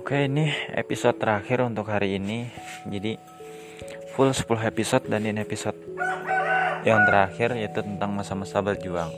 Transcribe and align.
Oke 0.00 0.24
ini 0.24 0.48
episode 0.72 1.20
terakhir 1.20 1.60
untuk 1.60 1.92
hari 1.92 2.16
ini. 2.16 2.48
Jadi 2.88 3.20
full 4.16 4.32
10 4.32 4.48
episode 4.72 5.04
dan 5.04 5.20
ini 5.28 5.44
episode 5.44 5.76
yang 6.88 7.04
terakhir 7.04 7.60
yaitu 7.60 7.84
tentang 7.84 8.16
masa-masa 8.16 8.64
berjuang. 8.64 9.12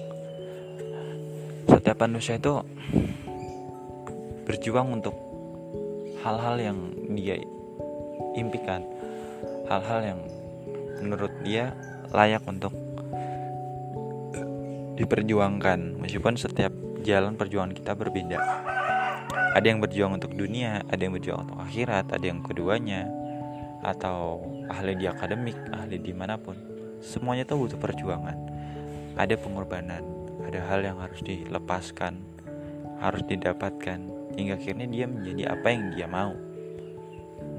Setiap 1.70 2.02
manusia 2.02 2.42
itu 2.42 2.58
berjuang 4.42 4.98
untuk 4.98 5.14
hal-hal 6.26 6.58
yang 6.58 6.78
dia 7.14 7.38
impikan. 8.34 8.82
Hal-hal 9.70 10.00
yang 10.02 10.20
menurut 10.98 11.30
dia 11.46 11.70
layak 12.10 12.42
untuk 12.50 12.74
diperjuangkan. 14.98 16.02
Meskipun 16.02 16.34
setiap 16.34 16.74
jalan 17.06 17.38
perjuangan 17.38 17.70
kita 17.70 17.94
berbeda 17.94 18.38
ada 19.52 19.66
yang 19.68 19.84
berjuang 19.84 20.16
untuk 20.16 20.32
dunia, 20.32 20.80
ada 20.88 21.00
yang 21.00 21.12
berjuang 21.12 21.44
untuk 21.44 21.60
akhirat, 21.60 22.08
ada 22.08 22.24
yang 22.24 22.40
keduanya, 22.40 23.04
atau 23.84 24.40
ahli 24.72 24.96
di 24.96 25.04
akademik, 25.04 25.56
ahli 25.76 26.00
di 26.00 26.12
mana 26.16 26.40
pun. 26.40 26.56
Semuanya 27.04 27.44
itu 27.44 27.54
butuh 27.60 27.76
perjuangan. 27.76 28.38
Ada 29.20 29.36
pengorbanan, 29.36 30.00
ada 30.48 30.60
hal 30.72 30.80
yang 30.80 30.96
harus 31.04 31.20
dilepaskan, 31.20 32.16
harus 32.96 33.20
didapatkan, 33.28 34.00
hingga 34.32 34.56
akhirnya 34.56 34.88
dia 34.88 35.04
menjadi 35.04 35.42
apa 35.52 35.66
yang 35.68 35.84
dia 35.92 36.08
mau. 36.08 36.32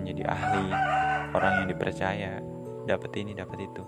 Menjadi 0.02 0.23
ahli, 0.25 0.67
orang 1.38 1.53
yang 1.61 1.67
dipercaya, 1.77 2.41
dapat 2.89 3.11
ini, 3.21 3.38
dapat 3.38 3.69
itu. 3.69 3.83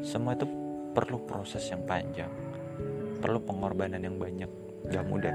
Semua 0.00 0.32
itu 0.32 0.48
perlu 0.96 1.20
proses 1.28 1.68
yang 1.68 1.84
panjang, 1.84 2.32
perlu 3.20 3.36
pengorbanan 3.44 4.00
yang 4.00 4.16
banyak, 4.16 4.48
gak 4.88 5.04
mudah 5.04 5.34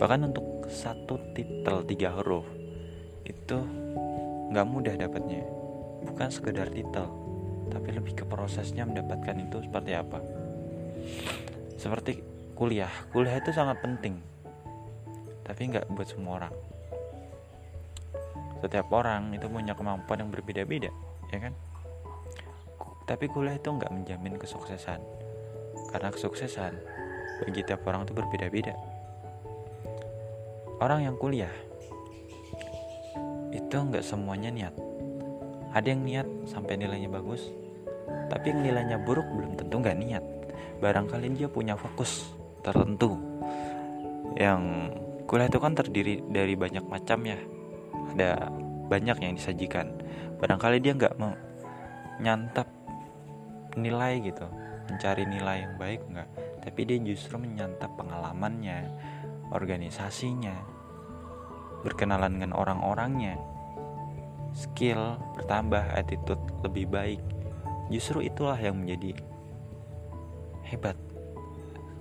bahkan 0.00 0.24
untuk 0.24 0.64
satu 0.72 1.20
titel 1.36 1.84
tiga 1.84 2.16
huruf 2.16 2.48
itu 3.28 3.60
nggak 4.48 4.64
mudah 4.64 4.96
dapatnya. 4.96 5.44
Bukan 6.08 6.32
sekedar 6.32 6.72
titel 6.72 7.04
tapi 7.68 7.92
lebih 7.92 8.16
ke 8.16 8.24
prosesnya 8.24 8.88
mendapatkan 8.88 9.36
itu 9.36 9.60
seperti 9.60 9.92
apa. 9.92 10.24
Seperti 11.76 12.24
kuliah. 12.56 12.88
Kuliah 13.12 13.36
itu 13.36 13.52
sangat 13.52 13.84
penting 13.84 14.16
tapi 15.44 15.68
nggak 15.68 15.84
buat 15.92 16.08
semua 16.08 16.40
orang. 16.40 16.54
Setiap 18.64 18.88
orang 18.96 19.36
itu 19.36 19.52
punya 19.52 19.76
kemampuan 19.76 20.24
yang 20.24 20.32
berbeda-beda 20.32 20.88
ya 21.28 21.38
kan? 21.44 21.52
Tapi 23.04 23.28
kuliah 23.28 23.60
itu 23.60 23.68
nggak 23.68 23.92
menjamin 23.92 24.40
kesuksesan. 24.40 25.04
Karena 25.92 26.08
kesuksesan 26.08 26.72
bagi 27.44 27.60
tiap 27.68 27.84
orang 27.84 28.08
itu 28.08 28.16
berbeda-beda 28.16 28.99
orang 30.80 31.04
yang 31.04 31.16
kuliah 31.20 31.52
itu 33.52 33.76
nggak 33.76 34.02
semuanya 34.02 34.50
niat. 34.50 34.74
Ada 35.70 35.94
yang 35.94 36.02
niat 36.02 36.28
sampai 36.50 36.80
nilainya 36.80 37.12
bagus 37.12 37.46
tapi 38.26 38.50
yang 38.50 38.62
nilainya 38.66 38.98
buruk 38.98 39.26
belum 39.28 39.60
tentu 39.60 39.78
nggak 39.78 39.98
niat. 40.00 40.24
Barangkali 40.80 41.36
dia 41.36 41.46
punya 41.46 41.76
fokus 41.76 42.32
tertentu. 42.64 43.20
Yang 44.34 44.62
kuliah 45.28 45.46
itu 45.52 45.60
kan 45.60 45.76
terdiri 45.76 46.24
dari 46.26 46.56
banyak 46.56 46.82
macam 46.88 47.28
ya. 47.28 47.38
Ada 48.16 48.50
banyak 48.90 49.16
yang 49.22 49.32
disajikan. 49.36 49.94
Barangkali 50.40 50.82
dia 50.82 50.96
nggak 50.96 51.14
mau 51.20 51.36
nyantap 52.18 52.66
nilai 53.76 54.18
gitu. 54.24 54.48
Mencari 54.90 55.22
nilai 55.28 55.56
yang 55.62 55.74
baik 55.78 56.02
nggak 56.10 56.28
tapi 56.60 56.84
dia 56.84 56.98
justru 57.00 57.40
menyantap 57.40 57.88
pengalamannya 57.96 58.84
organisasinya, 59.50 60.54
berkenalan 61.82 62.38
dengan 62.38 62.52
orang-orangnya, 62.54 63.38
skill 64.54 65.18
bertambah, 65.38 65.94
attitude 65.94 66.42
lebih 66.62 66.86
baik. 66.90 67.22
Justru 67.90 68.22
itulah 68.22 68.58
yang 68.58 68.78
menjadi 68.78 69.18
hebat 70.70 70.94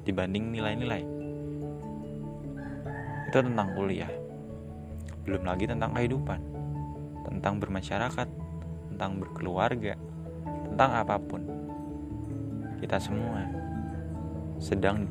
dibanding 0.05 0.53
nilai-nilai. 0.53 1.01
Itu 3.29 3.45
tentang 3.45 3.73
kuliah. 3.77 4.09
Belum 5.25 5.45
lagi 5.45 5.69
tentang 5.69 5.93
kehidupan, 5.93 6.41
tentang 7.25 7.61
bermasyarakat, 7.61 8.27
tentang 8.93 9.11
berkeluarga, 9.21 9.93
tentang 10.69 10.91
apa 10.97 11.17
pun. 11.21 11.41
Kita 12.81 12.97
semua 12.97 13.45
sedang 14.57 15.05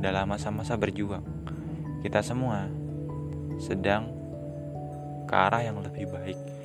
dalam 0.00 0.26
masa-masa 0.26 0.74
berjuang. 0.80 1.22
Kita 2.00 2.24
semua 2.24 2.64
sedang 3.60 4.08
ke 5.28 5.34
arah 5.36 5.62
yang 5.62 5.84
lebih 5.84 6.08
baik 6.08 6.59